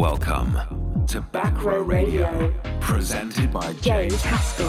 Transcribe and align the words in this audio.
Welcome 0.00 1.04
to 1.08 1.20
Back 1.20 1.62
Row 1.62 1.82
Radio, 1.82 2.54
presented 2.80 3.52
by 3.52 3.74
James 3.82 4.22
Haskell. 4.22 4.66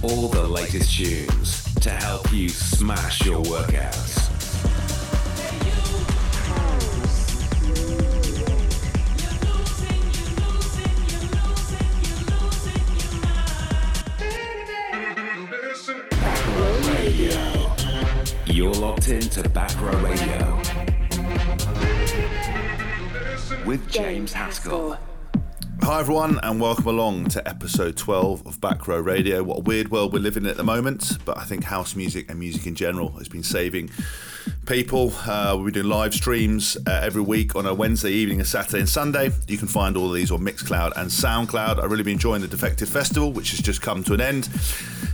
All 0.00 0.28
the 0.28 0.46
latest 0.46 0.96
tunes 0.96 1.74
to 1.80 1.90
help 1.90 2.32
you 2.32 2.48
smash 2.48 3.26
your 3.26 3.42
workouts. 3.42 4.28
Backrow 16.10 16.94
Radio. 16.94 17.74
You're 18.46 18.72
locked 18.74 19.08
into 19.08 19.48
Back 19.48 19.80
Row 19.80 19.98
Radio 19.98 20.77
with 23.68 23.90
James 23.90 24.32
Haskell. 24.32 24.96
Hi, 25.82 26.00
everyone, 26.00 26.40
and 26.42 26.58
welcome 26.58 26.86
along 26.86 27.26
to 27.26 27.46
episode 27.46 27.98
12 27.98 28.46
of 28.46 28.58
Back 28.62 28.88
Row 28.88 28.98
Radio. 28.98 29.42
What 29.42 29.58
a 29.58 29.60
weird 29.60 29.90
world 29.90 30.14
we're 30.14 30.20
living 30.20 30.44
in 30.44 30.48
at 30.48 30.56
the 30.56 30.64
moment, 30.64 31.18
but 31.26 31.36
I 31.36 31.44
think 31.44 31.64
house 31.64 31.94
music 31.94 32.30
and 32.30 32.40
music 32.40 32.66
in 32.66 32.74
general 32.74 33.10
has 33.18 33.28
been 33.28 33.42
saving 33.42 33.90
people. 34.68 35.10
Uh, 35.26 35.52
we'll 35.54 35.64
be 35.64 35.72
doing 35.72 35.88
live 35.88 36.12
streams 36.12 36.76
uh, 36.86 37.00
every 37.02 37.22
week 37.22 37.56
on 37.56 37.64
a 37.64 37.72
Wednesday 37.72 38.10
evening, 38.10 38.38
a 38.42 38.44
Saturday, 38.44 38.80
and 38.80 38.88
Sunday. 38.88 39.30
You 39.46 39.56
can 39.56 39.66
find 39.66 39.96
all 39.96 40.08
of 40.08 40.14
these 40.14 40.30
on 40.30 40.40
Mixcloud 40.40 40.92
and 40.96 41.08
Soundcloud. 41.08 41.82
I've 41.82 41.90
really 41.90 42.02
been 42.04 42.12
enjoying 42.12 42.42
the 42.42 42.48
Defected 42.48 42.86
Festival, 42.86 43.32
which 43.32 43.52
has 43.52 43.60
just 43.60 43.80
come 43.80 44.04
to 44.04 44.12
an 44.12 44.20
end. 44.20 44.44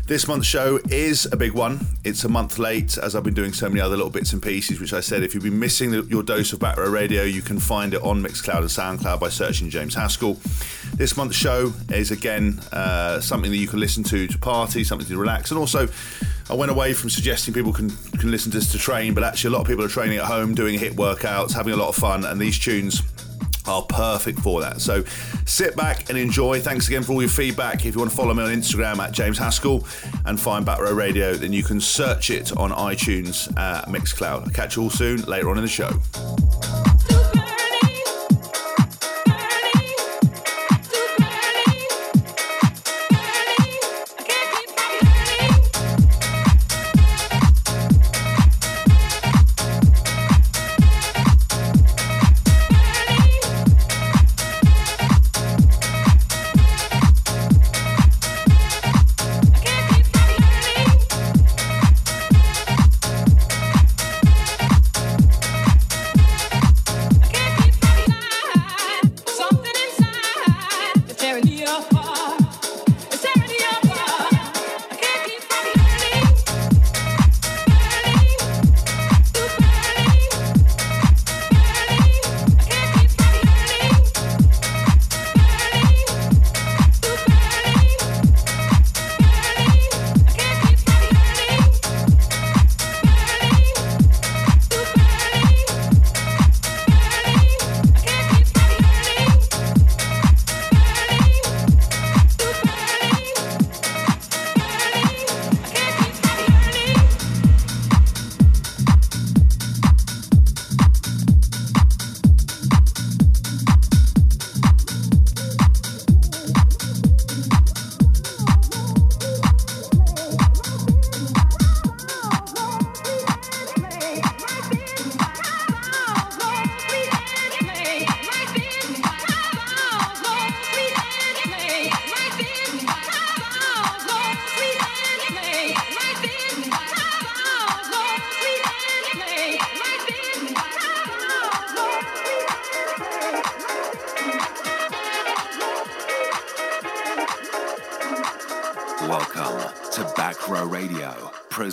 This 0.06 0.26
month's 0.26 0.48
show 0.48 0.80
is 0.90 1.26
a 1.32 1.36
big 1.36 1.52
one. 1.52 1.86
It's 2.02 2.24
a 2.24 2.28
month 2.28 2.58
late, 2.58 2.98
as 2.98 3.14
I've 3.14 3.22
been 3.22 3.32
doing 3.32 3.52
so 3.52 3.68
many 3.68 3.80
other 3.80 3.96
little 3.96 4.10
bits 4.10 4.32
and 4.32 4.42
pieces, 4.42 4.80
which 4.80 4.92
I 4.92 5.00
said 5.00 5.22
if 5.22 5.34
you've 5.34 5.44
been 5.44 5.60
missing 5.60 5.92
the, 5.92 6.02
your 6.02 6.24
dose 6.24 6.52
of 6.52 6.58
Back 6.58 6.76
Row 6.76 6.90
Radio, 6.90 7.22
you 7.22 7.40
can 7.40 7.60
find 7.60 7.94
it 7.94 8.02
on 8.02 8.22
Mixcloud 8.22 8.58
and 8.58 8.66
Soundcloud 9.00 9.20
by 9.20 9.28
searching 9.28 9.70
James 9.70 9.94
Haskell. 9.94 10.36
This 10.94 11.16
month's 11.16 11.36
show 11.36 11.72
is 11.90 12.10
again 12.10 12.60
uh, 12.72 13.20
something 13.20 13.52
that 13.52 13.56
you 13.56 13.68
can 13.68 13.78
listen 13.78 14.02
to 14.04 14.26
to 14.26 14.38
party, 14.38 14.82
something 14.82 15.06
to 15.06 15.16
relax, 15.16 15.52
and 15.52 15.60
also 15.60 15.88
I 16.50 16.54
went 16.54 16.70
away 16.70 16.92
from 16.92 17.08
suggesting 17.08 17.54
people 17.54 17.72
can, 17.72 17.88
can 18.18 18.30
listen 18.30 18.52
to 18.52 18.58
this 18.58 18.70
to 18.72 18.78
train, 18.78 19.14
but 19.14 19.24
actually 19.24 19.43
a 19.44 19.50
lot 19.50 19.60
of 19.60 19.66
people 19.66 19.84
are 19.84 19.88
training 19.88 20.18
at 20.18 20.24
home, 20.24 20.54
doing 20.54 20.78
HIIT 20.78 20.94
workouts, 20.94 21.52
having 21.52 21.72
a 21.72 21.76
lot 21.76 21.88
of 21.88 21.96
fun, 21.96 22.24
and 22.24 22.40
these 22.40 22.58
tunes 22.58 23.02
are 23.66 23.82
perfect 23.82 24.38
for 24.40 24.60
that. 24.60 24.80
So 24.80 25.04
sit 25.46 25.76
back 25.76 26.10
and 26.10 26.18
enjoy. 26.18 26.60
Thanks 26.60 26.86
again 26.88 27.02
for 27.02 27.12
all 27.12 27.22
your 27.22 27.30
feedback. 27.30 27.86
If 27.86 27.94
you 27.94 27.98
want 27.98 28.10
to 28.10 28.16
follow 28.16 28.34
me 28.34 28.42
on 28.42 28.50
Instagram 28.50 28.98
at 28.98 29.12
James 29.12 29.38
Haskell 29.38 29.86
and 30.26 30.38
find 30.38 30.66
Back 30.66 30.80
Row 30.80 30.92
Radio, 30.92 31.34
then 31.34 31.52
you 31.52 31.62
can 31.62 31.80
search 31.80 32.30
it 32.30 32.56
on 32.56 32.70
iTunes 32.70 33.54
at 33.58 33.86
Mixcloud. 33.86 34.44
I'll 34.44 34.50
catch 34.50 34.76
you 34.76 34.82
all 34.82 34.90
soon 34.90 35.22
later 35.22 35.48
on 35.50 35.56
in 35.56 35.62
the 35.62 35.68
show. 35.68 35.90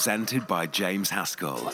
Presented 0.01 0.47
by 0.47 0.65
James 0.65 1.11
Haskell. 1.11 1.71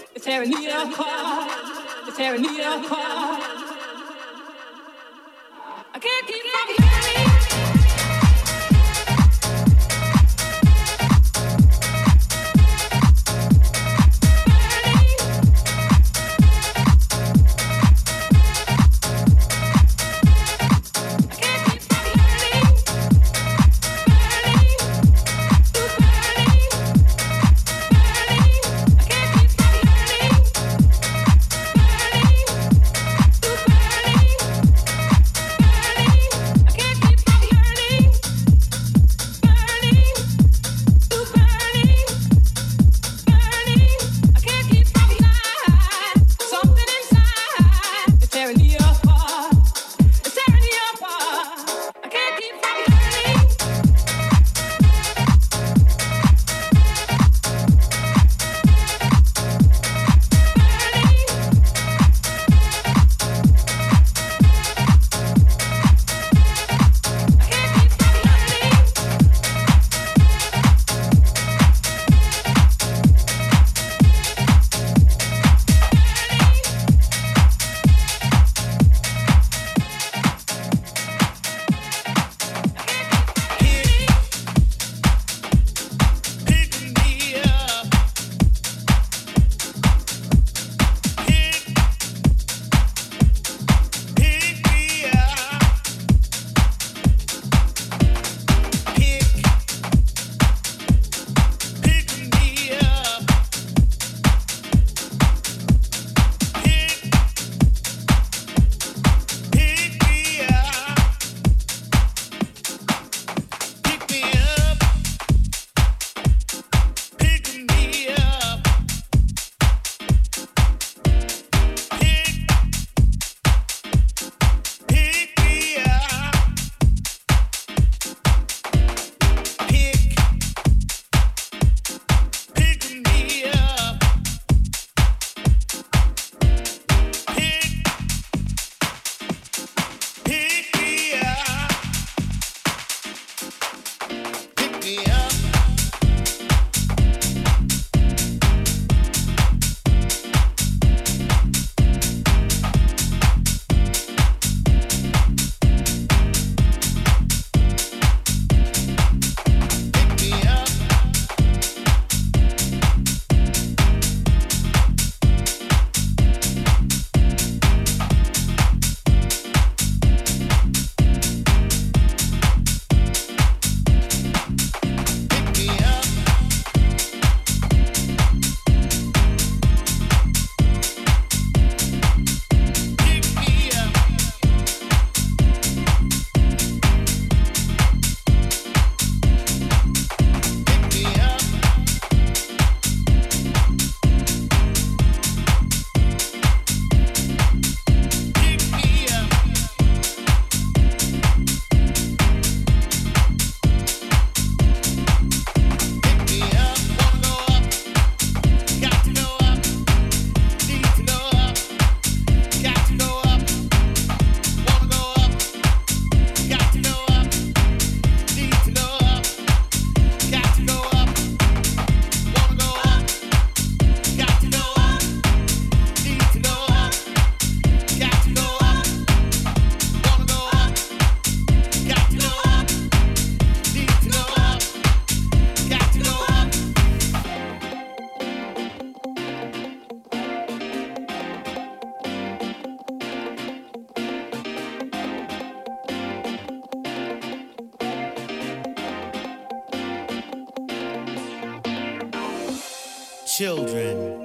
Children, 253.38 254.24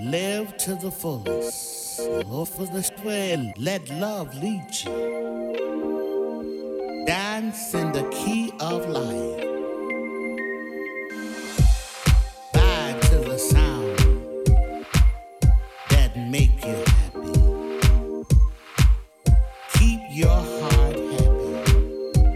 live 0.00 0.56
to 0.56 0.74
the 0.74 0.90
fullest. 0.90 2.00
Love 2.00 2.48
for 2.48 2.66
the 2.66 2.82
swell, 2.82 3.52
let 3.56 3.88
love 3.90 4.34
lead 4.42 4.66
you. 4.82 4.90
Dance 7.06 7.72
in 7.74 7.92
the 7.92 8.02
key 8.10 8.52
of 8.58 8.88
life. 8.88 9.44
To 13.00 13.18
the 13.20 13.38
sound 13.38 13.98
that 15.90 16.16
make 16.16 16.64
you 16.64 16.84
happy. 16.98 17.32
Keep 19.74 20.00
your 20.10 20.42
heart. 20.60 20.98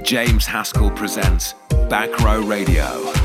James 0.04 0.46
Haskell 0.46 0.92
presents 0.92 1.54
Back 1.90 2.20
Row 2.20 2.40
Radio. 2.40 3.21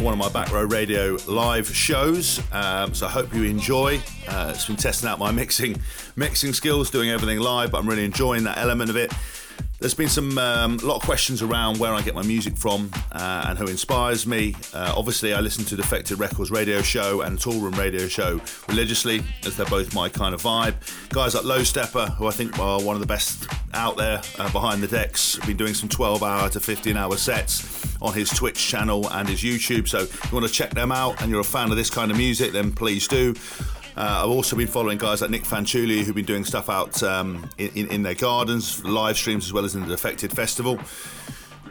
For 0.00 0.04
one 0.04 0.14
of 0.14 0.18
my 0.18 0.30
Back 0.30 0.50
Row 0.50 0.64
Radio 0.64 1.18
live 1.26 1.68
shows. 1.68 2.40
Um, 2.52 2.94
so 2.94 3.06
I 3.06 3.10
hope 3.10 3.34
you 3.34 3.42
enjoy. 3.44 4.00
Uh, 4.26 4.52
it's 4.54 4.66
been 4.66 4.76
testing 4.76 5.10
out 5.10 5.18
my 5.18 5.30
mixing 5.30 5.78
mixing 6.16 6.54
skills, 6.54 6.90
doing 6.90 7.10
everything 7.10 7.38
live, 7.38 7.72
but 7.72 7.78
I'm 7.78 7.86
really 7.86 8.06
enjoying 8.06 8.44
that 8.44 8.56
element 8.56 8.88
of 8.88 8.96
it. 8.96 9.12
There's 9.80 9.94
been 9.94 10.10
some 10.10 10.36
um, 10.36 10.76
lot 10.82 10.96
of 10.96 11.02
questions 11.02 11.40
around 11.40 11.78
where 11.78 11.94
I 11.94 12.02
get 12.02 12.14
my 12.14 12.22
music 12.22 12.54
from 12.54 12.90
uh, 13.12 13.46
and 13.48 13.58
who 13.58 13.66
inspires 13.66 14.26
me. 14.26 14.54
Uh, 14.74 14.92
obviously, 14.94 15.32
I 15.32 15.40
listen 15.40 15.64
to 15.64 15.74
Defected 15.74 16.18
Records 16.18 16.50
radio 16.50 16.82
show 16.82 17.22
and 17.22 17.40
Tool 17.40 17.58
Room 17.60 17.72
radio 17.72 18.06
show 18.06 18.42
religiously, 18.68 19.22
as 19.46 19.56
they're 19.56 19.64
both 19.64 19.94
my 19.94 20.10
kind 20.10 20.34
of 20.34 20.42
vibe. 20.42 20.74
Guys 21.08 21.34
like 21.34 21.44
Lowsteppa, 21.44 22.14
who 22.16 22.26
I 22.26 22.30
think 22.30 22.58
are 22.58 22.82
one 22.82 22.94
of 22.94 23.00
the 23.00 23.06
best 23.06 23.48
out 23.72 23.96
there 23.96 24.20
uh, 24.38 24.52
behind 24.52 24.82
the 24.82 24.86
decks, 24.86 25.38
been 25.46 25.56
doing 25.56 25.72
some 25.72 25.88
12 25.88 26.22
hour 26.22 26.50
to 26.50 26.60
15 26.60 26.98
hour 26.98 27.16
sets 27.16 27.96
on 28.02 28.12
his 28.12 28.28
Twitch 28.28 28.58
channel 28.58 29.08
and 29.12 29.30
his 29.30 29.40
YouTube. 29.40 29.88
So 29.88 30.00
if 30.00 30.30
you 30.30 30.36
want 30.36 30.46
to 30.46 30.52
check 30.52 30.74
them 30.74 30.92
out 30.92 31.22
and 31.22 31.30
you're 31.30 31.40
a 31.40 31.44
fan 31.44 31.70
of 31.70 31.78
this 31.78 31.88
kind 31.88 32.10
of 32.10 32.18
music, 32.18 32.52
then 32.52 32.70
please 32.70 33.08
do. 33.08 33.34
Uh, 33.96 34.22
I've 34.24 34.30
also 34.30 34.56
been 34.56 34.68
following 34.68 34.98
guys 34.98 35.20
like 35.20 35.30
Nic 35.30 35.44
Fanciulli 35.44 36.02
who've 36.02 36.14
been 36.14 36.24
doing 36.24 36.44
stuff 36.44 36.68
out 36.68 37.02
um, 37.02 37.48
in, 37.58 37.88
in, 37.88 38.02
their 38.02 38.14
gardens, 38.14 38.84
live 38.84 39.16
streams 39.16 39.46
as 39.46 39.52
well 39.52 39.64
as 39.64 39.74
in 39.74 39.82
the 39.82 39.88
Defected 39.88 40.32
Festival. 40.32 40.78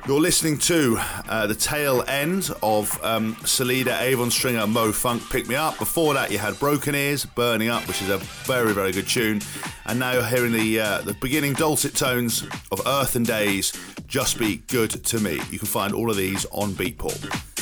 You're 0.07 0.19
listening 0.19 0.57
to 0.59 0.97
uh, 0.99 1.45
the 1.45 1.55
tail 1.55 2.03
end 2.07 2.49
of 2.63 3.03
um, 3.03 3.37
Salida, 3.45 4.01
Avon 4.01 4.31
Stringer, 4.31 4.65
Mo 4.65 4.91
Funk, 4.91 5.21
Pick 5.29 5.47
Me 5.47 5.55
Up. 5.55 5.77
Before 5.77 6.13
that, 6.13 6.31
you 6.31 6.37
had 6.37 6.57
Broken 6.57 6.95
Ears, 6.95 7.25
Burning 7.25 7.69
Up, 7.69 7.87
which 7.87 8.01
is 8.01 8.09
a 8.09 8.17
very, 8.17 8.73
very 8.73 8.91
good 8.91 9.07
tune. 9.07 9.41
And 9.85 9.99
now 9.99 10.13
you're 10.13 10.25
hearing 10.25 10.51
the 10.51 10.79
uh, 10.79 11.01
the 11.01 11.13
beginning 11.15 11.53
dulcet 11.53 11.95
tones 11.95 12.43
of 12.71 12.81
Earth 12.87 13.15
n 13.15 13.23
Days, 13.23 13.73
Just 14.07 14.39
Be 14.39 14.57
Good 14.67 14.91
to 14.91 15.19
Me. 15.19 15.41
You 15.51 15.59
can 15.59 15.67
find 15.67 15.93
all 15.93 16.09
of 16.09 16.17
these 16.17 16.45
on 16.51 16.71
Beatport. 16.71 17.58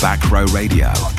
Back 0.00 0.30
Row 0.30 0.46
Radio. 0.46 1.09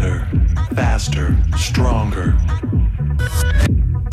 Better, 0.00 0.26
faster, 0.74 1.36
stronger. 1.56 2.32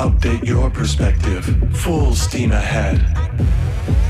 Update 0.03 0.45
your 0.45 0.69
perspective. 0.69 1.45
Full 1.77 2.13
steam 2.13 2.51
ahead. 2.51 2.99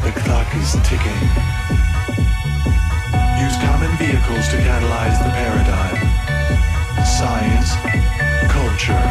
The 0.04 0.12
clock 0.22 0.48
is 0.56 0.74
ticking. 0.90 1.22
Use 3.38 3.58
common 3.62 3.94
vehicles 4.02 4.50
to 4.50 4.58
catalyze 4.66 5.22
the 5.22 5.30
paradigm. 5.38 5.98
Science, 7.06 7.70
culture, 8.50 9.04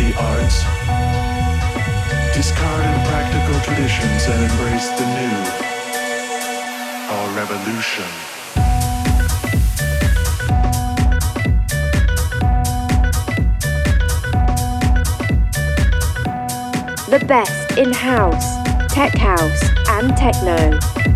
the 0.00 0.10
arts. 0.32 0.64
Discard 2.34 2.84
impractical 2.96 3.60
traditions 3.60 4.24
and 4.32 4.40
embrace 4.50 4.88
the 4.98 5.06
new 5.20 5.36
our 7.12 7.36
revolution. 7.36 8.43
The 17.14 17.24
best 17.26 17.78
in 17.78 17.92
house, 17.92 18.56
tech 18.92 19.16
house, 19.16 19.62
and 19.88 20.16
techno. 20.16 21.13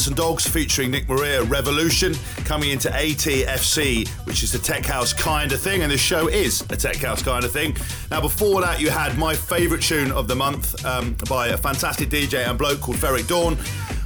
Cats 0.00 0.06
and 0.06 0.16
Dogs 0.16 0.48
featuring 0.48 0.90
Nick 0.90 1.10
Maria 1.10 1.42
Revolution 1.42 2.14
coming 2.46 2.70
into 2.70 2.88
ATFC, 2.88 4.08
which 4.24 4.42
is 4.42 4.50
the 4.50 4.58
tech 4.58 4.86
house 4.86 5.12
kind 5.12 5.52
of 5.52 5.60
thing, 5.60 5.82
and 5.82 5.92
this 5.92 6.00
show 6.00 6.26
is 6.28 6.62
a 6.70 6.76
tech 6.76 6.96
house 6.96 7.22
kind 7.22 7.44
of 7.44 7.52
thing. 7.52 7.76
Now, 8.10 8.22
before 8.22 8.62
that, 8.62 8.80
you 8.80 8.88
had 8.88 9.18
my 9.18 9.34
favourite 9.34 9.82
tune 9.82 10.10
of 10.10 10.26
the 10.26 10.34
month 10.34 10.82
um, 10.86 11.16
by 11.28 11.48
a 11.48 11.56
fantastic 11.58 12.08
DJ 12.08 12.48
and 12.48 12.56
bloke 12.56 12.80
called 12.80 12.96
Ferreck 12.96 13.28
Dawn. 13.28 13.58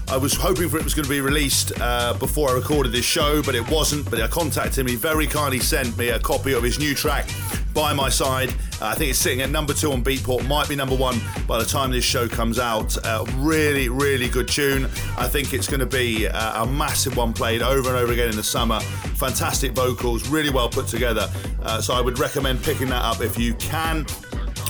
I 0.09 0.17
was 0.17 0.35
hoping 0.35 0.69
for 0.69 0.79
it 0.79 0.83
was 0.83 0.95
going 0.95 1.05
to 1.05 1.11
be 1.11 1.21
released 1.21 1.71
uh, 1.81 2.15
before 2.15 2.51
I 2.51 2.55
recorded 2.55 2.91
this 2.91 3.05
show, 3.05 3.41
but 3.45 3.55
it 3.55 3.71
wasn't. 3.71 4.11
But 4.11 4.21
I 4.21 4.27
contacted 4.27 4.79
him. 4.79 4.89
He 4.89 4.97
very 4.97 5.29
kindly 5.29 5.61
sent 5.61 5.97
me 5.97 6.09
a 6.09 6.19
copy 6.19 6.55
of 6.55 6.65
his 6.65 6.81
new 6.81 6.97
track, 6.97 7.29
By 7.75 7.93
My 7.93 8.09
Side. 8.09 8.51
Uh, 8.81 8.87
I 8.87 8.95
think 8.95 9.11
it's 9.11 9.19
sitting 9.19 9.43
at 9.43 9.51
number 9.51 9.75
two 9.75 9.93
on 9.93 10.03
Beatport, 10.03 10.47
might 10.47 10.69
be 10.69 10.77
number 10.77 10.95
one 10.95 11.21
by 11.47 11.59
the 11.59 11.65
time 11.65 11.91
this 11.91 12.05
show 12.05 12.29
comes 12.29 12.59
out. 12.59 12.97
Uh, 13.05 13.25
really, 13.37 13.89
really 13.89 14.29
good 14.29 14.49
tune. 14.49 14.85
I 15.19 15.29
think 15.29 15.53
it's 15.53 15.69
going 15.69 15.81
to 15.81 15.87
be 15.87 16.29
uh, 16.29 16.63
a 16.63 16.67
massive 16.67 17.17
one 17.17 17.33
played 17.33 17.63
over 17.63 17.89
and 17.89 17.99
over 17.99 18.13
again 18.13 18.31
in 18.31 18.37
the 18.37 18.43
summer. 18.43 18.81
Fantastic 19.17 19.73
vocals, 19.73 20.29
really 20.29 20.51
well 20.51 20.69
put 20.69 20.87
together. 20.87 21.29
Uh, 21.63 21.81
so 21.81 21.95
I 21.95 22.01
would 22.01 22.19
recommend 22.19 22.63
picking 22.63 22.89
that 22.89 23.03
up 23.03 23.21
if 23.21 23.39
you 23.39 23.55
can. 23.55 24.07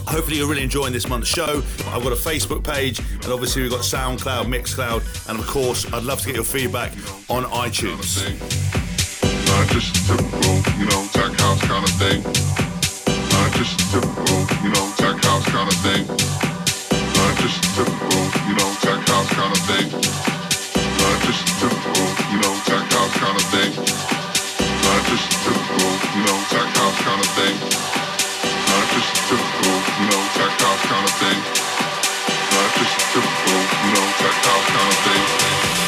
Hopefully 0.07 0.39
you're 0.39 0.49
really 0.49 0.63
enjoying 0.63 0.93
this 0.93 1.09
month's 1.09 1.29
show. 1.29 1.63
I've 1.89 2.03
got 2.03 2.13
a 2.13 2.17
Facebook 2.17 2.65
page, 2.65 2.99
and 2.99 3.27
obviously 3.27 3.63
we've 3.63 3.71
got 3.71 3.81
SoundCloud, 3.81 4.45
Mixcloud, 4.45 5.29
and 5.29 5.39
of 5.39 5.47
course 5.47 5.91
I'd 5.93 6.05
love 6.05 6.21
to 6.21 6.27
get 6.27 6.37
your 6.37 6.45
feedback 6.45 6.93
on 7.29 7.45
iTunes. 7.45 8.23
Just 9.69 10.07
typical, 10.07 10.57
you 10.79 10.87
know, 10.87 11.09
tech 11.13 11.33
house 11.41 11.61
kind 11.63 11.85
of 11.85 11.91
thing. 11.95 12.74
Just 13.55 13.79
typical, 13.93 14.41
you 14.63 14.71
know, 14.75 14.87
tech 14.99 15.23
house 15.25 15.47
kind 15.47 15.71
of 15.71 15.79
thing. 15.79 16.05
Not 16.07 17.35
just 17.39 17.63
typical, 17.75 18.23
you 18.51 18.55
know, 18.59 18.71
tech 18.83 19.01
house 19.07 19.31
kind 19.31 19.53
of 19.55 19.63
thing. 19.71 19.87
Not 20.99 21.17
just 21.23 21.47
typical, 21.63 22.03
you 22.35 22.39
know, 22.43 22.55
tech 22.67 22.85
house 22.91 23.15
kind 23.15 23.37
of 23.39 23.47
thing. 23.55 23.73
Not 24.83 25.01
just 25.07 25.31
typical, 25.47 25.91
you 26.19 26.23
know, 26.27 26.39
tech 26.51 26.69
house 26.75 26.99
kind 27.07 27.21
of 27.23 27.31
thing. 27.39 27.57
Not 28.69 28.85
just 28.91 29.11
typical, 29.31 29.75
you 30.03 30.07
know, 30.11 30.23
tech 30.35 30.53
house 30.59 30.85
kind 30.91 31.05
of 31.07 31.15
thing. 31.23 31.39
Not 32.51 32.71
just 32.75 32.95
typical, 33.15 33.61
you 33.87 33.91
know, 33.95 34.07
tech 34.19 34.37
house 34.45 34.67
kind 34.75 34.91
of 34.91 34.99
thing. 35.07 35.84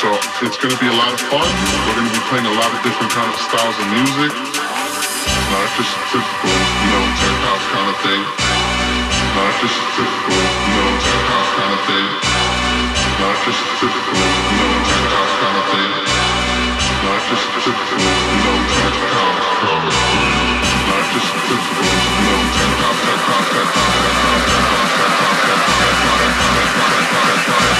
So 0.00 0.08
it's 0.48 0.56
going 0.56 0.72
to 0.72 0.80
be 0.80 0.88
a 0.88 0.96
lot 0.96 1.12
of 1.12 1.20
fun. 1.28 1.44
We're 1.44 1.92
going 1.92 2.08
to 2.08 2.16
be 2.16 2.24
playing 2.32 2.48
a 2.48 2.56
lot 2.56 2.72
of 2.72 2.80
different 2.80 3.12
kind 3.12 3.28
of 3.28 3.36
styles 3.36 3.76
of 3.76 3.84
music. 3.92 4.32
Not 4.32 5.68
just 5.76 5.92
typical, 6.08 6.56
you 6.56 6.88
know, 6.88 7.04
tech 7.20 7.36
house 7.44 7.66
kind 7.68 7.88
of 7.92 7.96
thing. 8.00 8.22
Not 9.36 9.52
just 9.60 9.76
typical, 10.00 10.40
you 10.40 10.72
know, 10.72 10.88
tech 11.04 11.24
house 11.28 11.52
kind 11.52 11.72
of 11.76 11.82
thing. 11.84 12.08
Not 13.20 13.36
just 13.44 13.60
typical, 13.76 14.16
you 14.16 14.56
know, 14.56 14.72
tech 14.88 15.04
house 15.04 15.34
kind 15.36 15.56
of 15.60 15.66
thing. 15.68 15.90
Not 17.04 17.20
just 17.28 17.44
typical, 17.60 18.00
you 18.00 18.40
know, 18.40 18.56
tech 18.72 18.96
house 19.04 19.52
kind 19.60 19.84
of 19.84 19.96
thing. 20.00 20.24
Not 20.80 21.04
just 21.12 21.28
typical, 21.44 21.92
you 21.92 22.24
know, 22.24 22.40
tech 22.56 22.72
house, 22.80 23.00
tech 23.04 23.20
house, 23.20 23.48
tech 23.52 23.68
house, 23.68 24.00
tech 24.00 24.64
house, 24.64 24.96
tech 24.96 25.12
house, 25.20 25.44
tech 25.44 25.60
house, 25.60 26.16
tech 26.16 26.40
house, 26.56 27.04
tech 27.20 27.44
house, 27.52 27.79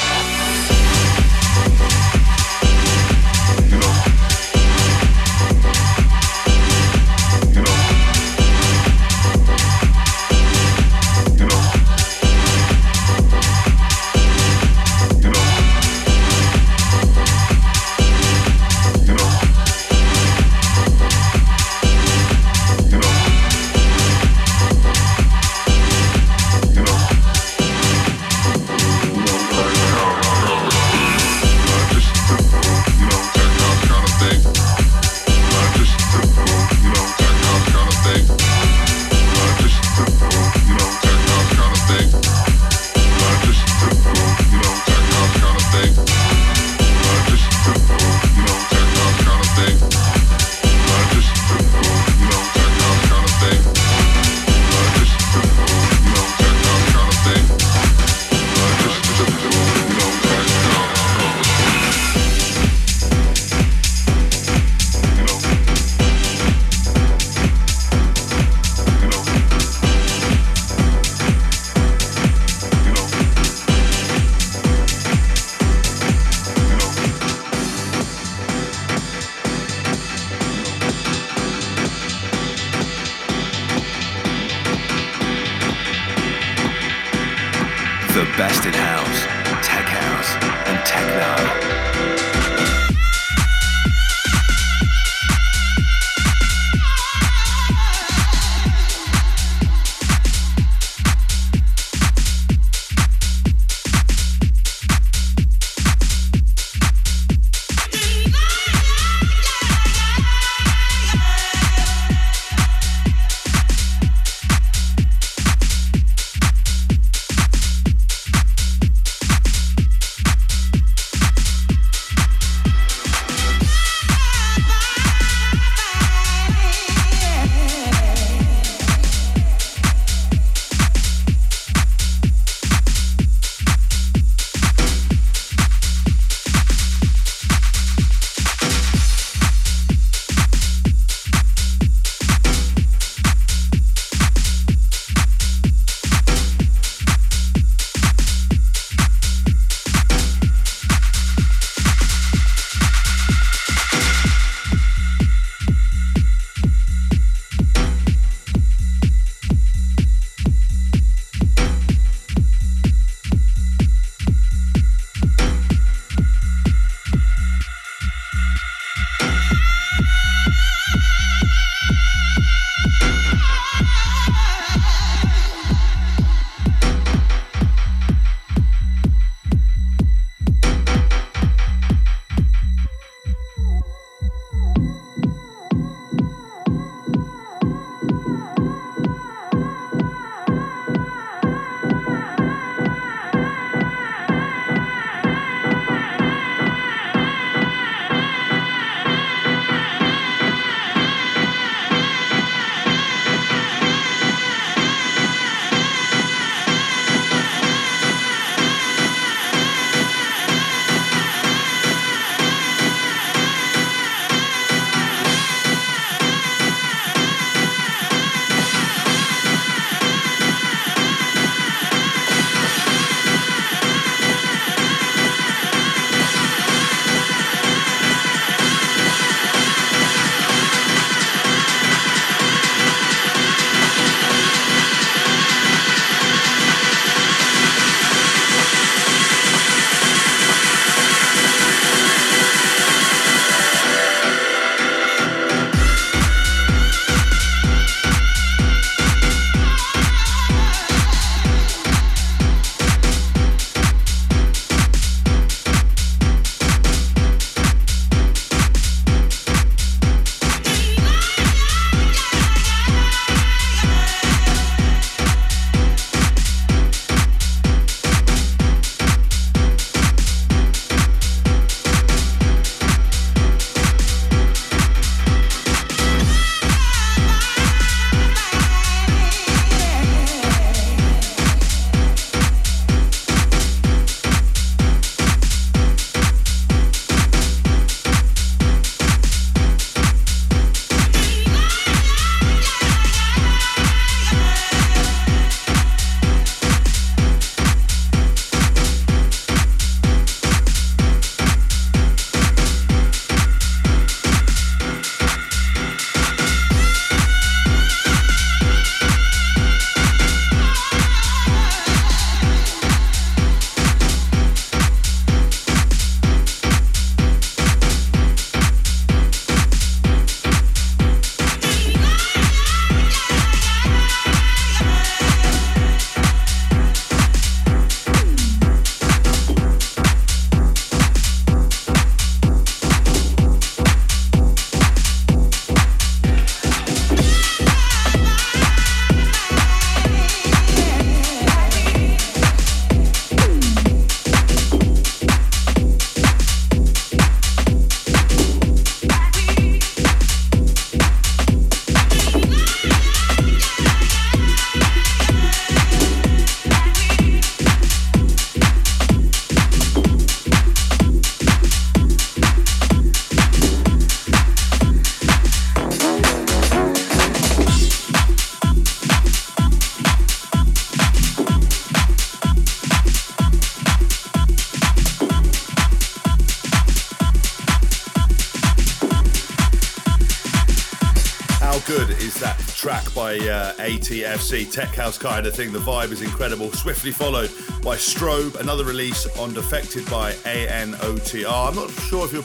Track 382.29 383.13
by 383.15 383.35
uh, 383.37 383.73
ATFC, 383.73 384.71
Tech 384.71 384.89
House 384.89 385.17
kind 385.17 385.47
of 385.47 385.55
thing. 385.55 385.71
The 385.71 385.79
vibe 385.79 386.11
is 386.11 386.21
incredible. 386.21 386.71
Swiftly 386.71 387.11
followed 387.11 387.49
by 387.81 387.95
Strobe, 387.95 388.59
another 388.59 388.83
release 388.83 389.25
on 389.37 389.53
Defected 389.53 390.07
by 390.09 390.33
ANOTR. 390.43 391.69
I'm 391.69 391.75
not 391.75 391.89
sure 391.89 392.25
if 392.25 392.33
you 392.33 392.43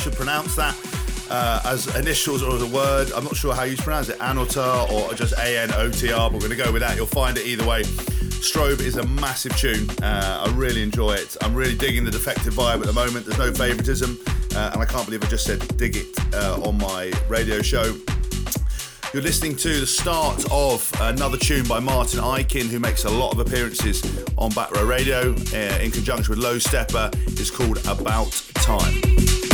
should 0.00 0.12
pronounce 0.12 0.54
that 0.56 0.76
uh, 1.30 1.60
as 1.64 1.94
initials 1.96 2.42
or 2.42 2.54
as 2.54 2.62
a 2.62 2.66
word. 2.66 3.10
I'm 3.12 3.24
not 3.24 3.36
sure 3.36 3.54
how 3.54 3.64
you 3.64 3.76
pronounce 3.76 4.08
it, 4.08 4.18
Anotar 4.18 4.90
or 4.90 5.12
just 5.14 5.34
ANOTR, 5.34 6.30
but 6.30 6.32
we're 6.34 6.38
going 6.38 6.50
to 6.50 6.64
go 6.64 6.72
with 6.72 6.82
that. 6.82 6.96
You'll 6.96 7.06
find 7.06 7.36
it 7.36 7.46
either 7.46 7.66
way. 7.66 7.82
Strobe 7.82 8.80
is 8.80 8.96
a 8.96 9.06
massive 9.06 9.56
tune. 9.56 9.90
Uh, 10.02 10.44
I 10.46 10.52
really 10.54 10.82
enjoy 10.82 11.14
it. 11.14 11.36
I'm 11.40 11.54
really 11.54 11.76
digging 11.76 12.04
the 12.04 12.10
Defected 12.10 12.52
vibe 12.52 12.80
at 12.80 12.86
the 12.86 12.92
moment. 12.92 13.26
There's 13.26 13.38
no 13.38 13.52
favoritism, 13.52 14.18
uh, 14.54 14.70
and 14.72 14.82
I 14.82 14.84
can't 14.84 15.04
believe 15.04 15.24
I 15.24 15.26
just 15.26 15.46
said 15.46 15.76
dig 15.76 15.96
it 15.96 16.34
uh, 16.34 16.60
on 16.62 16.78
my 16.78 17.12
radio 17.28 17.60
show. 17.60 17.96
You're 19.16 19.22
listening 19.22 19.56
to 19.56 19.80
the 19.80 19.86
start 19.86 20.44
of 20.50 20.92
another 21.00 21.38
tune 21.38 21.66
by 21.66 21.80
Martin 21.80 22.20
Ikin, 22.20 22.66
who 22.66 22.78
makes 22.78 23.06
a 23.06 23.10
lot 23.10 23.32
of 23.32 23.38
appearances 23.38 24.02
on 24.36 24.50
Back 24.50 24.70
Row 24.72 24.84
Radio 24.84 25.34
uh, 25.54 25.78
in 25.80 25.90
conjunction 25.90 26.36
with 26.36 26.44
Lowsteppa. 26.44 27.14
It's 27.40 27.50
called 27.50 27.78
About 27.86 28.32
Time. 28.56 29.45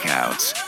Workouts. 0.00 0.59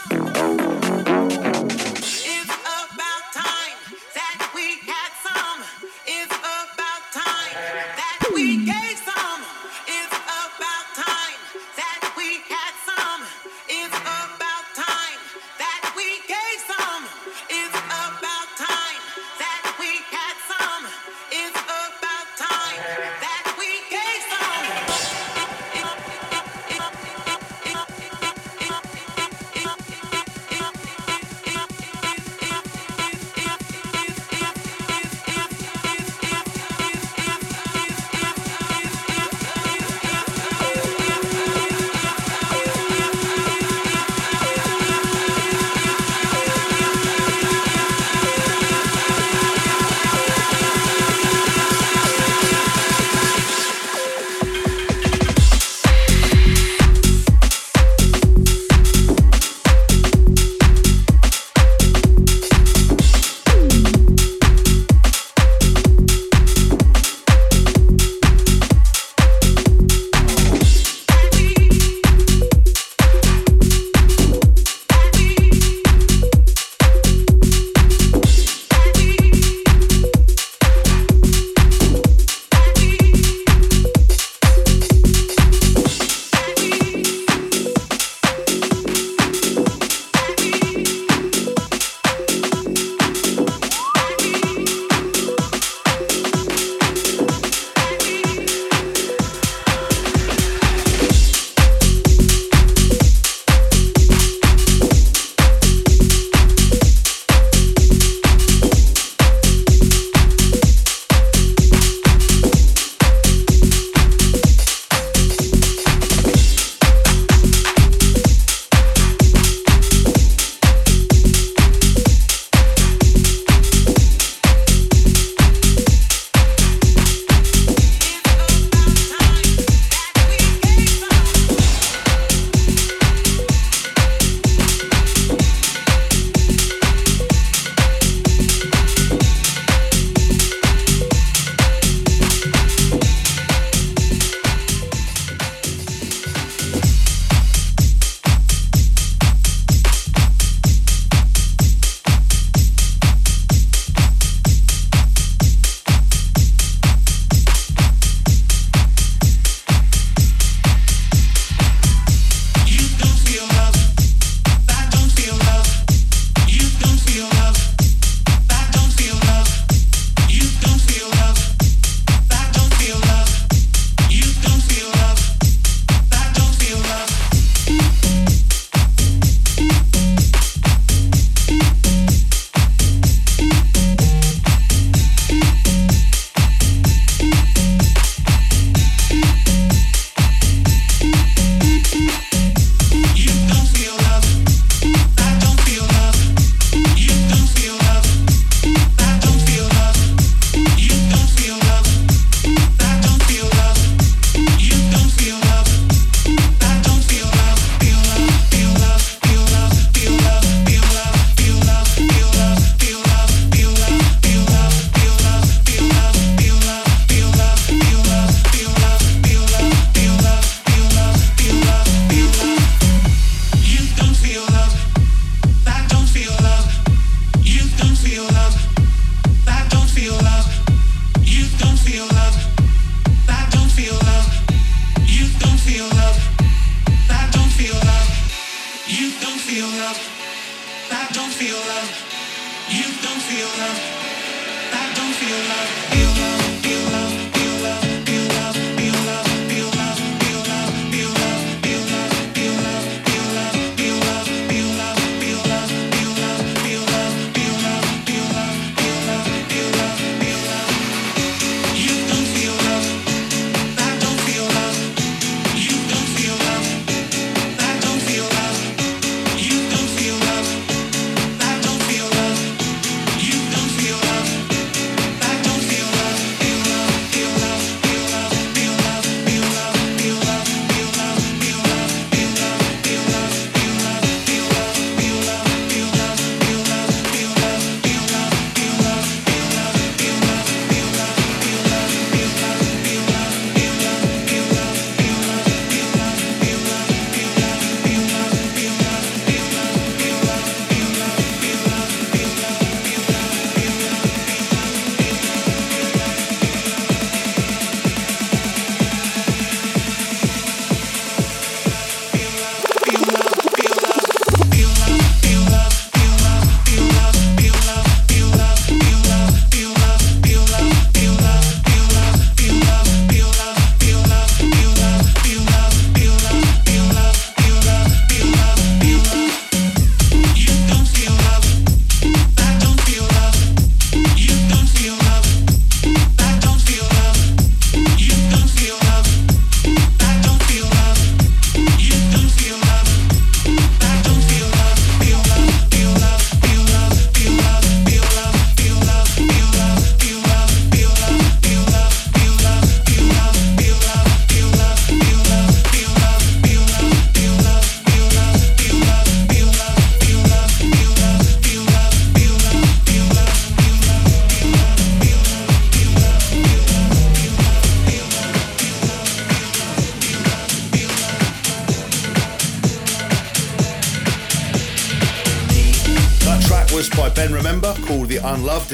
Bye. 243.73 244.02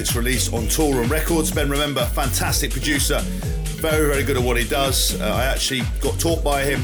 It's 0.09 0.17
released 0.17 0.55
on 0.55 0.63
Toolroom 0.63 1.11
Records. 1.11 1.53
Ben 1.53 1.69
Remember, 1.69 2.03
fantastic 2.03 2.71
producer, 2.71 3.21
very, 3.77 4.07
very 4.11 4.23
good 4.23 4.39
at 4.39 4.43
what 4.43 4.57
he 4.57 4.67
does. 4.67 5.21
Uh, 5.21 5.35
I 5.35 5.45
actually 5.45 5.83
got 6.01 6.19
taught 6.19 6.43
by 6.43 6.65
him 6.65 6.83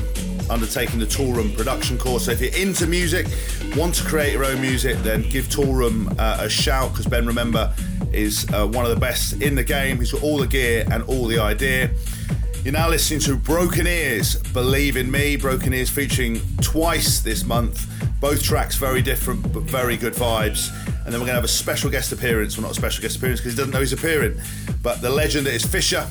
undertaking 0.50 0.98
the 0.98 1.06
Toolroom 1.06 1.56
production 1.56 1.96
course. 1.96 2.26
So 2.26 2.32
if 2.32 2.42
you're 2.42 2.54
into 2.54 2.86
music, 2.86 3.26
want 3.76 3.94
to 3.94 4.04
create 4.04 4.34
your 4.34 4.44
own 4.44 4.60
music, 4.60 4.98
then 4.98 5.22
give 5.22 5.46
Toolroom 5.46 6.14
uh, 6.18 6.36
a 6.40 6.50
shout 6.50 6.90
because 6.90 7.06
Ben 7.06 7.26
Remember 7.26 7.72
is 8.12 8.46
uh, 8.52 8.66
one 8.66 8.84
of 8.84 8.90
the 8.90 9.00
best 9.00 9.40
in 9.40 9.54
the 9.54 9.64
game. 9.64 10.00
He's 10.00 10.12
got 10.12 10.22
all 10.22 10.36
the 10.36 10.46
gear 10.46 10.86
and 10.92 11.02
all 11.04 11.26
the 11.26 11.38
idea. 11.38 11.92
You're 12.62 12.74
now 12.74 12.90
listening 12.90 13.20
to 13.20 13.36
Broken 13.36 13.86
Ears, 13.86 14.36
Believe 14.52 14.98
in 14.98 15.10
Me. 15.10 15.36
Broken 15.36 15.72
Ears 15.72 15.88
featuring 15.88 16.42
twice 16.60 17.20
this 17.20 17.42
month. 17.42 17.90
Both 18.20 18.42
tracks 18.42 18.76
very 18.76 19.00
different, 19.00 19.50
but 19.50 19.62
very 19.62 19.96
good 19.96 20.12
vibes. 20.12 20.68
And 21.04 21.12
then 21.12 21.20
we're 21.20 21.26
going 21.26 21.36
to 21.36 21.40
have 21.40 21.44
a 21.44 21.48
special 21.48 21.90
guest 21.90 22.12
appearance. 22.12 22.56
Well, 22.56 22.62
not 22.62 22.72
a 22.72 22.74
special 22.74 23.02
guest 23.02 23.16
appearance 23.16 23.40
because 23.40 23.52
he 23.52 23.58
doesn't 23.58 23.72
know 23.72 23.80
he's 23.80 23.92
appearing. 23.92 24.40
But 24.82 25.02
the 25.02 25.10
legend 25.10 25.46
that 25.46 25.54
is 25.54 25.64
Fisher 25.64 26.06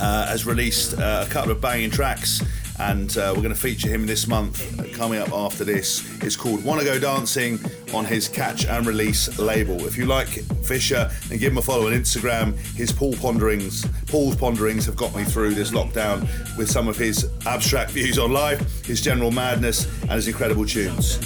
uh, 0.00 0.26
has 0.26 0.46
released 0.46 0.98
uh, 0.98 1.24
a 1.26 1.30
couple 1.30 1.50
of 1.50 1.60
banging 1.60 1.90
tracks. 1.90 2.42
And 2.78 3.14
uh, 3.18 3.32
we're 3.36 3.42
going 3.42 3.54
to 3.54 3.60
feature 3.60 3.90
him 3.90 4.06
this 4.06 4.26
month. 4.26 4.80
Uh, 4.80 4.84
coming 5.00 5.18
up 5.18 5.32
after 5.32 5.64
this 5.64 6.06
It's 6.22 6.36
called 6.36 6.62
Wanna 6.62 6.84
Go 6.84 6.98
Dancing 6.98 7.58
on 7.94 8.04
his 8.04 8.28
Catch 8.28 8.66
and 8.66 8.86
Release 8.86 9.38
label. 9.38 9.86
If 9.86 9.96
you 9.96 10.04
like 10.04 10.28
Fisher, 10.64 11.10
then 11.28 11.38
give 11.38 11.52
him 11.52 11.58
a 11.58 11.62
follow 11.62 11.86
on 11.86 11.94
Instagram. 11.94 12.54
His 12.76 12.92
Paul 12.92 13.14
ponderings, 13.14 13.86
Paul's 14.06 14.36
ponderings 14.36 14.84
have 14.84 14.96
got 14.96 15.14
me 15.16 15.24
through 15.24 15.54
this 15.54 15.70
lockdown 15.70 16.20
with 16.58 16.70
some 16.70 16.86
of 16.86 16.98
his 16.98 17.30
abstract 17.46 17.92
views 17.92 18.18
on 18.18 18.30
life, 18.30 18.84
his 18.84 19.00
general 19.00 19.30
madness, 19.30 19.86
and 20.02 20.12
his 20.12 20.28
incredible 20.28 20.66
tunes. 20.66 21.18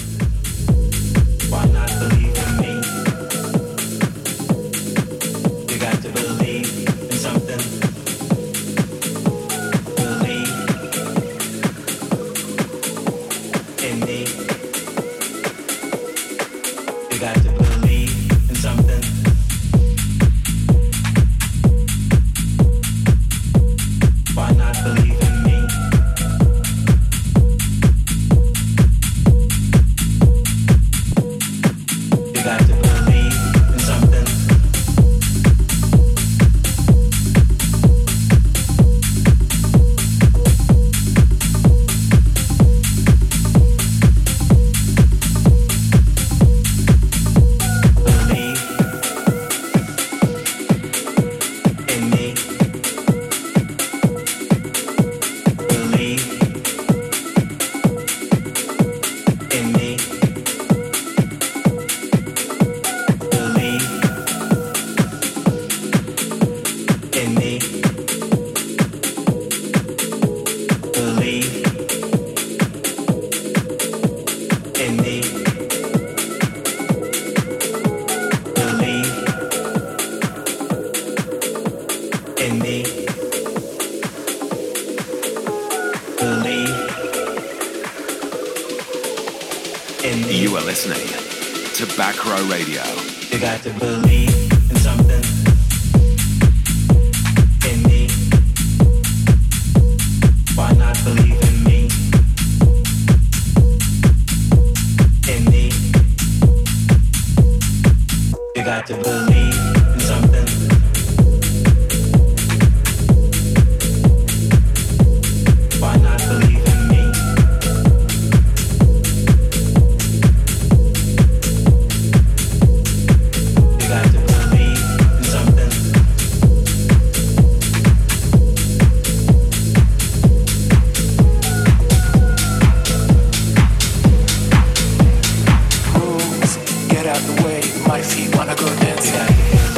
Out 137.07 137.17
the 137.21 137.43
way. 137.43 137.61
My 137.87 138.01
feet 138.01 138.35
wanna 138.35 138.55
go 138.55 138.67
dancing. 138.77 139.74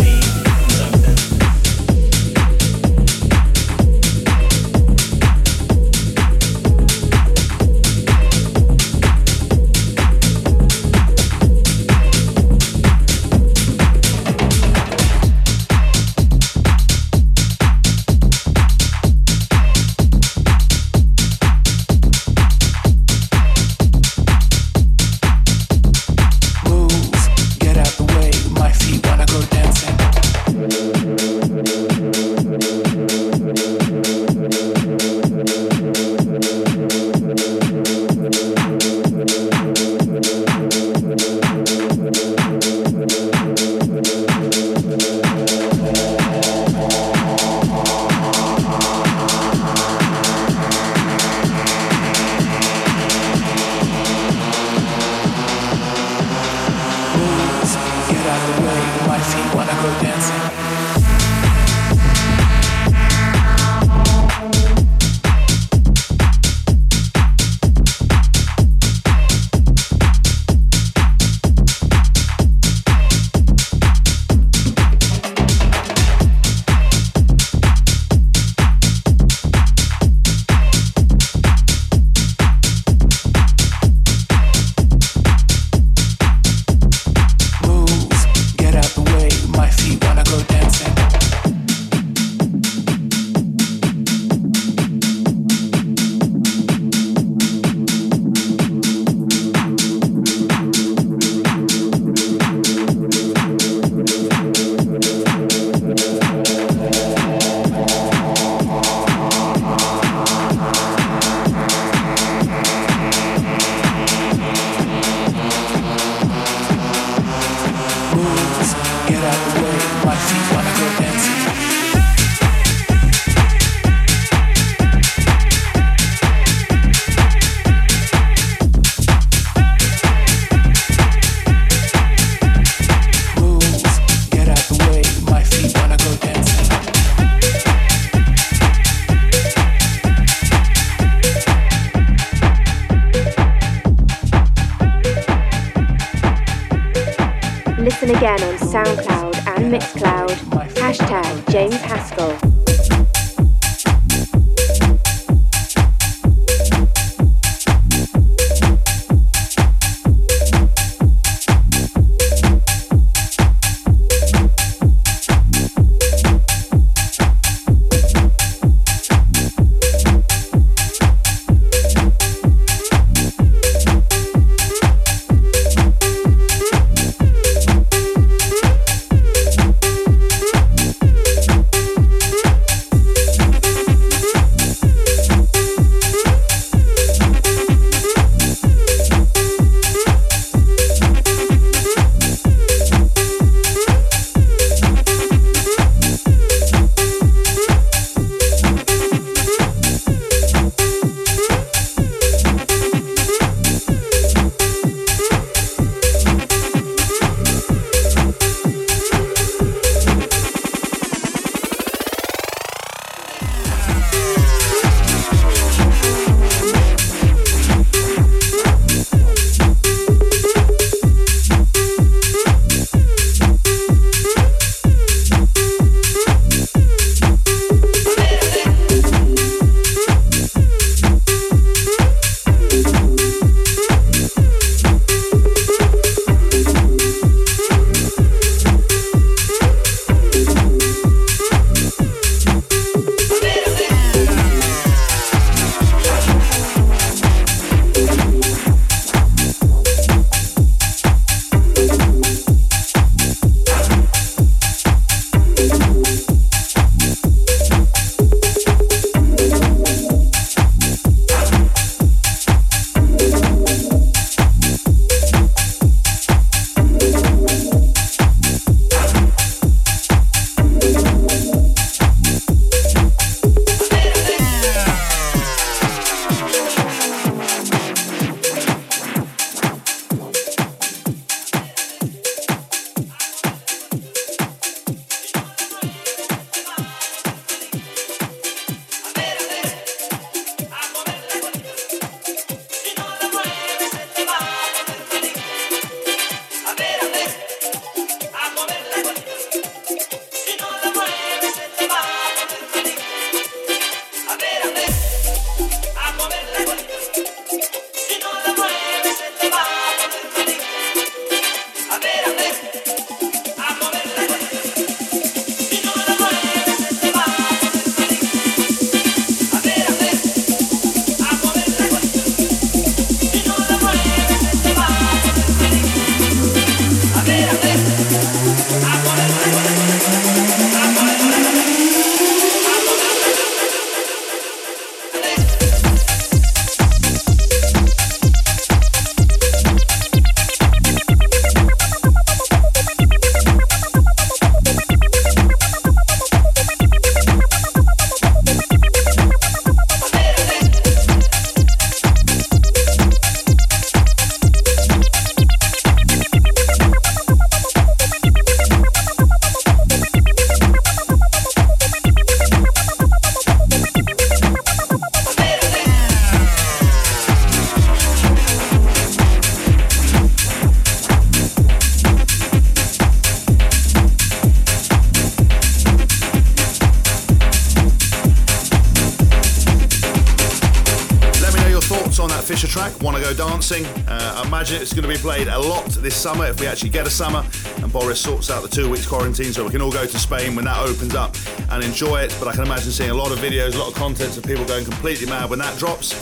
It's 384.82 384.94
going 384.94 385.04
to 385.04 385.10
be 385.10 385.18
played 385.18 385.48
a 385.48 385.60
lot 385.60 385.86
this 385.90 386.16
summer 386.16 386.46
if 386.46 386.60
we 386.60 386.68
actually 386.68 386.90
get 386.90 387.08
a 387.08 387.10
summer 387.10 387.44
and 387.78 387.92
Boris 387.92 388.22
sorts 388.22 388.50
out 388.50 388.62
the 388.62 388.70
two 388.70 388.90
weeks 388.90 389.08
quarantine 389.08 389.52
so 389.52 389.64
we 389.64 389.72
can 389.72 389.82
all 389.82 389.92
go 389.92 390.06
to 390.06 390.20
Spain 390.20 390.56
when 390.56 390.66
that 390.66 390.80
opens 390.80 391.16
up 391.16 391.36
and 391.72 391.84
enjoy 391.84 392.22
it. 392.22 392.36
But 392.40 392.48
I 392.48 392.54
can 392.54 392.64
imagine 392.64 392.92
seeing 392.92 393.10
a 393.10 393.14
lot 393.14 393.32
of 393.32 393.40
videos, 393.40 393.76
a 393.76 393.78
lot 393.78 393.90
of 393.90 393.96
content 393.96 394.38
of 394.38 394.44
people 394.44 394.66
going 394.66 394.86
completely 394.86 395.26
mad 395.28 395.50
when 395.50 395.60
that 395.60 395.78
drops. 395.78 396.14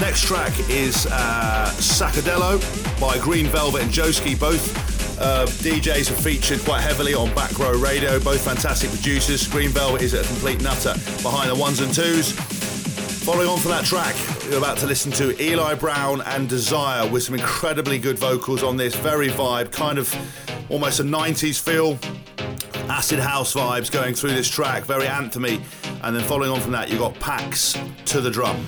Next 0.00 0.24
track 0.24 0.52
is 0.68 1.06
uh, 1.10 1.72
Sacadello 1.76 2.58
by 3.00 3.18
Green 3.18 3.46
Velvet 3.46 3.82
and 3.82 3.90
Joski, 3.90 4.38
both 4.38 4.94
uh, 5.20 5.46
DJs 5.46 6.08
have 6.08 6.18
featured 6.18 6.60
quite 6.64 6.80
heavily 6.80 7.14
on 7.14 7.32
Back 7.34 7.56
Row 7.58 7.78
Radio, 7.78 8.18
both 8.18 8.44
fantastic 8.44 8.90
producers. 8.90 9.46
Green 9.46 9.70
Velvet 9.70 10.02
is 10.02 10.14
a 10.14 10.24
complete 10.24 10.60
nutter 10.60 10.94
behind 11.22 11.50
the 11.50 11.54
ones 11.54 11.80
and 11.80 11.94
twos. 11.94 12.32
Following 13.22 13.48
on 13.48 13.58
from 13.58 13.70
that 13.70 13.84
track, 13.84 14.16
you're 14.48 14.58
about 14.58 14.78
to 14.78 14.86
listen 14.86 15.10
to 15.12 15.42
Eli 15.42 15.74
Brown 15.74 16.20
and 16.22 16.48
Desire 16.48 17.08
with 17.10 17.22
some 17.22 17.34
incredibly 17.34 17.98
good 17.98 18.18
vocals 18.18 18.62
on 18.62 18.76
this, 18.76 18.94
very 18.94 19.28
vibe, 19.28 19.72
kind 19.72 19.98
of 19.98 20.14
almost 20.70 21.00
a 21.00 21.02
90s 21.02 21.60
feel, 21.60 21.98
acid 22.90 23.18
house 23.18 23.54
vibes 23.54 23.90
going 23.90 24.14
through 24.14 24.30
this 24.30 24.48
track, 24.48 24.84
very 24.84 25.06
anthemy. 25.06 25.62
And 26.02 26.14
then 26.14 26.22
following 26.24 26.50
on 26.50 26.60
from 26.60 26.72
that, 26.72 26.90
you've 26.90 27.00
got 27.00 27.18
Pax 27.20 27.78
to 28.06 28.20
the 28.20 28.30
drum. 28.30 28.66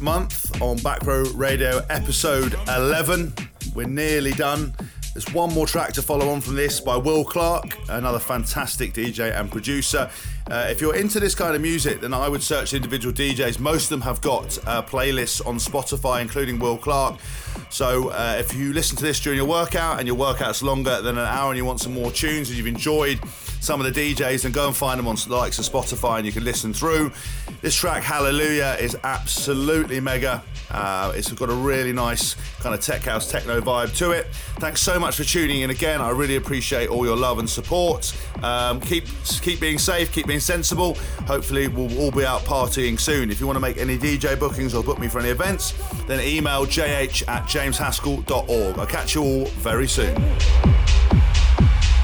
Month 0.00 0.60
on 0.62 0.76
Back 0.78 1.04
Row 1.06 1.24
Radio, 1.34 1.80
episode 1.90 2.54
11. 2.68 3.32
We're 3.74 3.86
nearly 3.86 4.32
done. 4.32 4.74
There's 5.14 5.32
one 5.32 5.52
more 5.54 5.66
track 5.66 5.92
to 5.92 6.02
follow 6.02 6.28
on 6.28 6.40
from 6.40 6.56
this 6.56 6.80
by 6.80 6.96
Will 6.96 7.24
Clarke, 7.24 7.78
another 7.88 8.18
fantastic 8.18 8.92
DJ 8.92 9.32
and 9.38 9.50
producer. 9.50 10.10
Uh, 10.50 10.66
if 10.68 10.80
you're 10.80 10.96
into 10.96 11.20
this 11.20 11.34
kind 11.34 11.54
of 11.54 11.62
music, 11.62 12.00
then 12.00 12.12
I 12.12 12.28
would 12.28 12.42
search 12.42 12.74
individual 12.74 13.14
DJs. 13.14 13.60
Most 13.60 13.84
of 13.84 13.90
them 13.90 14.00
have 14.00 14.20
got 14.20 14.58
uh, 14.66 14.82
playlists 14.82 15.46
on 15.46 15.56
Spotify, 15.56 16.20
including 16.20 16.58
Will 16.58 16.76
Clarke. 16.76 17.20
So 17.70 18.08
uh, 18.08 18.36
if 18.38 18.54
you 18.54 18.72
listen 18.72 18.96
to 18.96 19.04
this 19.04 19.20
during 19.20 19.36
your 19.36 19.46
workout 19.48 19.98
and 19.98 20.06
your 20.06 20.16
workout's 20.16 20.62
longer 20.62 21.00
than 21.00 21.16
an 21.16 21.26
hour 21.26 21.50
and 21.50 21.56
you 21.56 21.64
want 21.64 21.80
some 21.80 21.94
more 21.94 22.10
tunes 22.10 22.48
and 22.48 22.58
you've 22.58 22.66
enjoyed 22.66 23.20
some 23.64 23.80
of 23.80 23.92
the 23.92 24.14
DJs, 24.14 24.44
and 24.44 24.54
go 24.54 24.66
and 24.66 24.76
find 24.76 24.98
them 24.98 25.08
on 25.08 25.16
likes 25.28 25.58
of 25.58 25.64
Spotify 25.64 26.18
and 26.18 26.26
you 26.26 26.32
can 26.32 26.44
listen 26.44 26.72
through. 26.72 27.10
This 27.62 27.74
track, 27.74 28.02
Hallelujah, 28.02 28.76
is 28.78 28.96
absolutely 29.04 30.00
mega. 30.00 30.42
Uh, 30.70 31.12
it's 31.14 31.30
got 31.32 31.50
a 31.50 31.54
really 31.54 31.92
nice 31.92 32.34
kind 32.60 32.74
of 32.74 32.80
tech 32.80 33.02
house 33.02 33.30
techno 33.30 33.60
vibe 33.60 33.96
to 33.96 34.10
it. 34.10 34.26
Thanks 34.58 34.82
so 34.82 34.98
much 34.98 35.16
for 35.16 35.24
tuning 35.24 35.62
in 35.62 35.70
again. 35.70 36.00
I 36.00 36.10
really 36.10 36.36
appreciate 36.36 36.88
all 36.88 37.06
your 37.06 37.16
love 37.16 37.38
and 37.38 37.48
support. 37.48 38.14
Um, 38.42 38.80
keep 38.80 39.06
keep 39.42 39.60
being 39.60 39.78
safe, 39.78 40.12
keep 40.12 40.26
being 40.26 40.40
sensible. 40.40 40.94
Hopefully, 41.26 41.68
we'll 41.68 41.96
all 42.00 42.10
be 42.10 42.24
out 42.24 42.42
partying 42.42 42.98
soon. 42.98 43.30
If 43.30 43.40
you 43.40 43.46
want 43.46 43.56
to 43.56 43.60
make 43.60 43.76
any 43.76 43.96
DJ 43.96 44.38
bookings 44.38 44.74
or 44.74 44.82
book 44.82 44.98
me 44.98 45.08
for 45.08 45.20
any 45.20 45.28
events, 45.28 45.74
then 46.06 46.20
email 46.20 46.66
jh 46.66 47.28
at 47.28 47.44
jameshaskell.org. 47.44 48.78
I'll 48.78 48.86
catch 48.86 49.14
you 49.14 49.22
all 49.22 49.44
very 49.46 49.86
soon. 49.86 50.14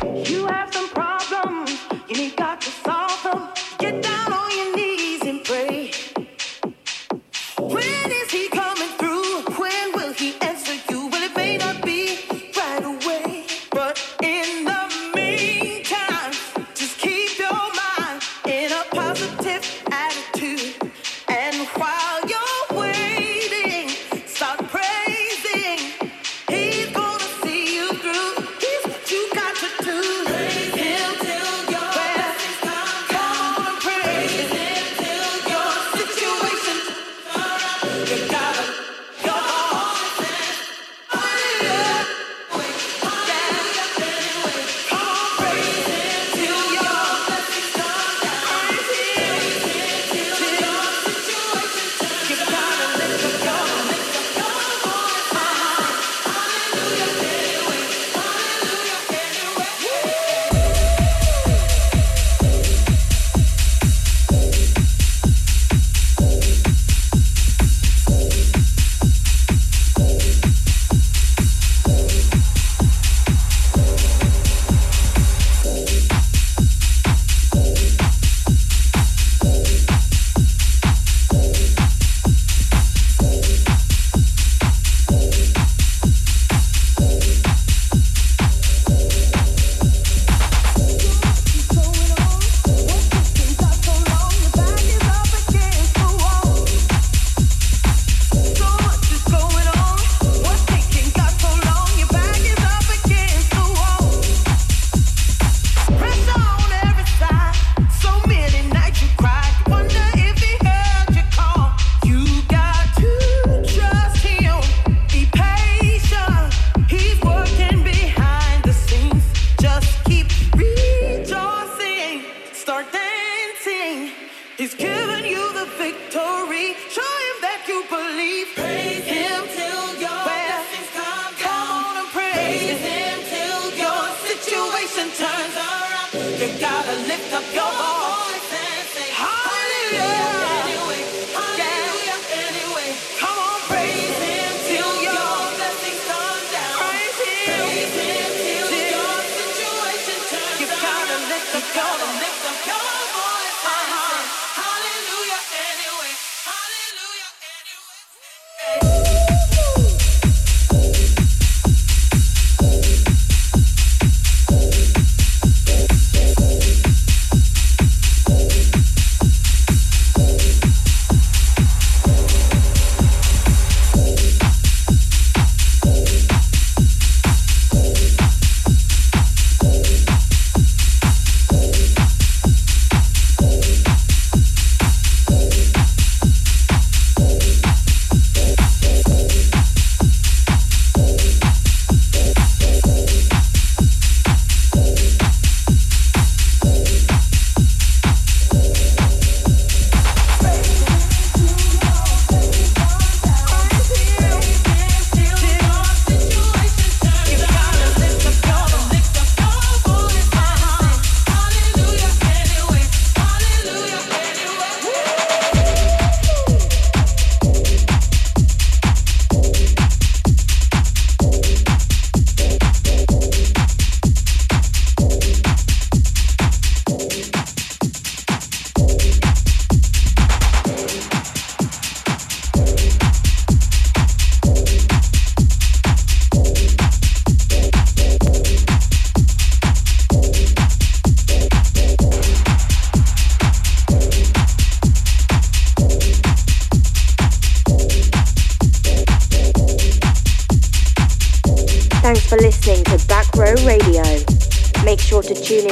You 0.02 0.46
have 0.46 0.72
some 0.72 0.88
problems, 0.88 1.78
you 2.08 2.16
need 2.16 2.36
God 2.36 2.60
to 2.60 2.70
solve 2.70 3.22
them. 3.22 3.48
Get 3.78 4.02
down 4.02 4.19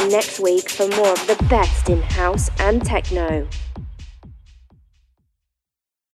next 0.09 0.41
week 0.41 0.69
for 0.71 0.89
more 0.89 1.13
of 1.13 1.27
the 1.27 1.37
best 1.49 1.89
in 1.91 2.01
house 2.03 2.51
and 2.59 2.85
techno. 2.85 3.47